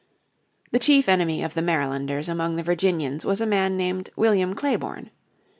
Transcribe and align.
The 0.71 0.79
chief 0.79 1.07
enemy 1.07 1.43
of 1.43 1.53
the 1.53 1.61
Marylanders 1.61 2.27
among 2.27 2.55
the 2.55 2.63
Virginians 2.63 3.23
was 3.23 3.39
a 3.39 3.45
man 3.45 3.77
named 3.77 4.09
William 4.15 4.55
Clayborne. 4.55 5.11